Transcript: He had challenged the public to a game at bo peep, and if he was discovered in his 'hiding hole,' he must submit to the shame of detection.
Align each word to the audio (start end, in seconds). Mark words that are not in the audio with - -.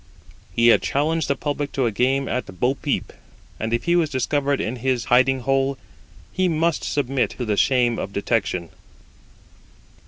He 0.51 0.69
had 0.69 0.81
challenged 0.81 1.27
the 1.27 1.35
public 1.35 1.71
to 1.73 1.85
a 1.85 1.91
game 1.91 2.27
at 2.27 2.59
bo 2.59 2.73
peep, 2.73 3.13
and 3.59 3.71
if 3.71 3.83
he 3.83 3.95
was 3.95 4.09
discovered 4.09 4.59
in 4.59 4.77
his 4.77 5.05
'hiding 5.05 5.41
hole,' 5.41 5.77
he 6.33 6.47
must 6.49 6.83
submit 6.83 7.29
to 7.37 7.45
the 7.45 7.55
shame 7.55 7.99
of 7.99 8.11
detection. 8.11 8.69